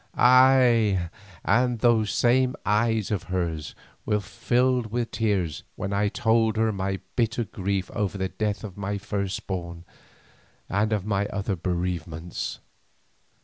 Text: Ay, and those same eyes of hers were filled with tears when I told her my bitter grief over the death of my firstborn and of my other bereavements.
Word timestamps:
Ay, 0.17 1.11
and 1.45 1.77
those 1.77 2.09
same 2.11 2.55
eyes 2.65 3.11
of 3.11 3.25
hers 3.25 3.75
were 4.03 4.19
filled 4.19 4.87
with 4.87 5.11
tears 5.11 5.61
when 5.75 5.93
I 5.93 6.07
told 6.07 6.57
her 6.57 6.71
my 6.71 7.01
bitter 7.15 7.43
grief 7.43 7.91
over 7.91 8.17
the 8.17 8.29
death 8.29 8.63
of 8.63 8.75
my 8.77 8.97
firstborn 8.97 9.85
and 10.67 10.91
of 10.91 11.05
my 11.05 11.27
other 11.27 11.55
bereavements. 11.55 12.57